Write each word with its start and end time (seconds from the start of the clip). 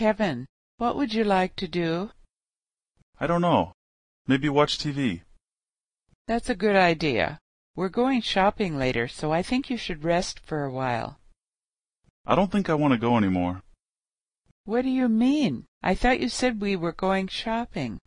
Kevin, 0.00 0.46
what 0.78 0.96
would 0.96 1.12
you 1.12 1.24
like 1.24 1.56
to 1.56 1.68
do? 1.68 2.10
I 3.18 3.26
don't 3.26 3.42
know. 3.42 3.74
Maybe 4.26 4.48
watch 4.48 4.78
TV. 4.78 5.24
That's 6.26 6.48
a 6.48 6.54
good 6.54 6.74
idea. 6.74 7.38
We're 7.76 7.90
going 7.90 8.22
shopping 8.22 8.78
later, 8.78 9.08
so 9.08 9.30
I 9.30 9.42
think 9.42 9.68
you 9.68 9.76
should 9.76 10.02
rest 10.02 10.40
for 10.40 10.64
a 10.64 10.72
while. 10.72 11.20
I 12.24 12.34
don't 12.34 12.50
think 12.50 12.70
I 12.70 12.80
want 12.80 12.94
to 12.94 12.98
go 12.98 13.18
anymore. 13.18 13.60
What 14.64 14.86
do 14.86 14.88
you 14.88 15.06
mean? 15.10 15.66
I 15.82 15.94
thought 15.94 16.20
you 16.20 16.30
said 16.30 16.62
we 16.62 16.76
were 16.76 16.92
going 16.92 17.28
shopping. 17.28 17.98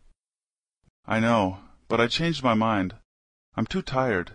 I 1.05 1.19
know, 1.19 1.59
but 1.87 2.01
I 2.01 2.07
changed 2.07 2.43
my 2.43 2.55
mind. 2.55 2.95
I'm 3.55 3.67
too 3.67 3.83
tired. 3.83 4.31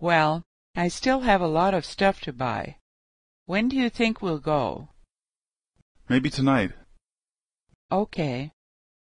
Well, 0.00 0.44
I 0.74 0.88
still 0.88 1.20
have 1.20 1.42
a 1.42 1.54
lot 1.60 1.74
of 1.74 1.84
stuff 1.84 2.22
to 2.22 2.32
buy. 2.32 2.78
When 3.44 3.68
do 3.68 3.76
you 3.76 3.90
think 3.90 4.22
we'll 4.22 4.38
go? 4.38 4.88
Maybe 6.08 6.30
tonight. 6.30 6.72
Okay. 7.92 8.52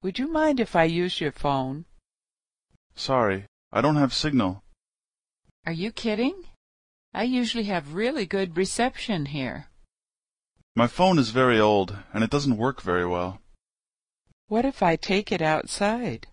Would 0.03 0.19
you 0.19 0.27
mind 0.27 0.59
if 0.59 0.75
I 0.75 0.85
use 0.85 1.21
your 1.21 1.33
phone? 1.33 1.85
Sorry, 2.97 3.47
I 3.73 3.81
don't 3.81 3.97
have 3.97 4.13
signal. 4.13 4.63
Are 5.65 5.73
you 5.73 5.93
kidding? 5.93 6.45
I 7.15 7.23
usually 7.23 7.65
have 7.65 7.95
really 7.95 8.27
good 8.27 8.57
reception 8.57 9.27
here. 9.27 9.69
My 10.75 10.87
phone 10.87 11.19
is 11.19 11.31
very 11.31 11.61
old, 11.61 11.97
and 12.13 12.23
it 12.23 12.31
doesn't 12.31 12.57
work 12.57 12.83
very 12.83 13.07
well. 13.07 13.41
What 14.49 14.65
if 14.65 14.83
I 14.83 14.97
take 14.97 15.33
it 15.33 15.43
outside? 15.43 16.27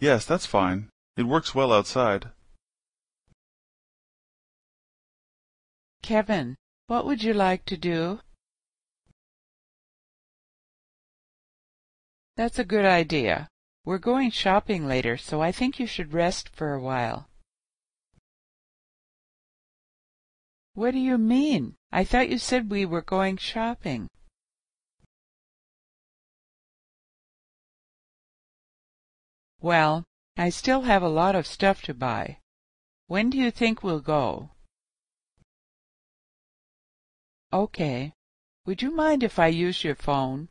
Yes, 0.00 0.24
that's 0.24 0.46
fine. 0.46 0.88
It 1.16 1.24
works 1.24 1.54
well 1.54 1.72
outside. 1.72 2.30
Kevin, 6.02 6.56
what 6.86 7.04
would 7.04 7.22
you 7.22 7.34
like 7.34 7.64
to 7.66 7.76
do? 7.76 8.20
That's 12.38 12.60
a 12.60 12.64
good 12.64 12.84
idea. 12.84 13.48
We're 13.84 13.98
going 13.98 14.30
shopping 14.30 14.86
later, 14.86 15.16
so 15.16 15.42
I 15.42 15.50
think 15.50 15.80
you 15.80 15.88
should 15.88 16.12
rest 16.12 16.48
for 16.54 16.72
a 16.72 16.80
while. 16.80 17.28
What 20.74 20.92
do 20.92 21.00
you 21.00 21.18
mean? 21.18 21.74
I 21.90 22.04
thought 22.04 22.28
you 22.28 22.38
said 22.38 22.70
we 22.70 22.86
were 22.86 23.02
going 23.02 23.38
shopping. 23.38 24.06
Well, 29.60 30.04
I 30.36 30.50
still 30.50 30.82
have 30.82 31.02
a 31.02 31.08
lot 31.08 31.34
of 31.34 31.44
stuff 31.44 31.82
to 31.82 31.92
buy. 31.92 32.38
When 33.08 33.30
do 33.30 33.36
you 33.36 33.50
think 33.50 33.82
we'll 33.82 33.98
go? 33.98 34.50
Okay. 37.52 38.12
Would 38.64 38.80
you 38.80 38.92
mind 38.94 39.24
if 39.24 39.40
I 39.40 39.48
use 39.48 39.82
your 39.82 39.96
phone? 39.96 40.48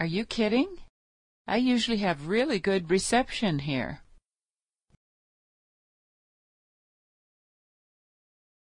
Are 0.00 0.06
you 0.06 0.24
kidding? 0.24 0.78
I 1.48 1.56
usually 1.56 1.96
have 1.98 2.28
really 2.28 2.60
good 2.60 2.88
reception 2.88 3.58
here. 3.60 4.02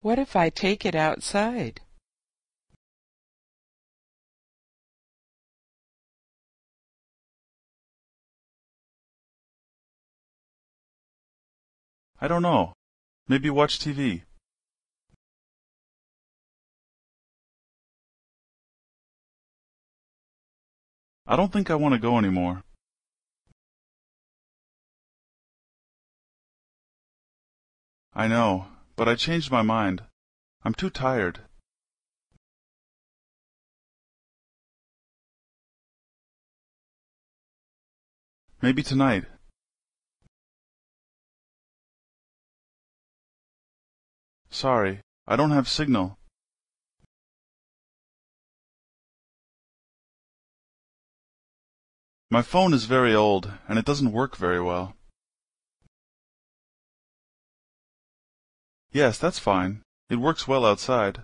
What 0.00 0.20
if 0.20 0.36
I 0.36 0.48
take 0.48 0.86
it 0.86 0.94
outside? 0.94 1.80
I 12.20 12.28
don't 12.28 12.42
know. 12.42 12.75
Maybe 13.27 13.50
watch 13.50 13.80
TV. 13.80 14.22
I 21.31 21.37
don't 21.37 21.53
think 21.53 21.71
I 21.71 21.75
want 21.75 21.93
to 21.93 22.01
go 22.01 22.17
anymore. 22.17 22.62
I 28.15 28.27
know, 28.28 28.66
but 28.97 29.09
I 29.09 29.15
changed 29.15 29.50
my 29.50 29.61
mind. 29.61 30.03
I'm 30.65 30.72
too 30.72 30.88
tired. 30.88 31.41
Maybe 38.62 38.83
tonight. 38.83 39.27
Sorry, 44.49 45.03
I 45.27 45.37
don't 45.37 45.50
have 45.50 45.69
signal. 45.69 46.18
My 52.31 52.43
phone 52.43 52.75
is 52.75 52.84
very 52.84 53.15
old, 53.15 53.50
and 53.69 53.78
it 53.78 53.87
doesn't 53.87 54.12
work 54.12 54.37
very 54.37 54.61
well. 54.61 54.94
Yes, 58.93 59.19
that's 59.19 59.39
fine. 59.39 59.83
It 60.11 60.16
works 60.16 60.47
well 60.47 60.67
outside. 60.67 61.22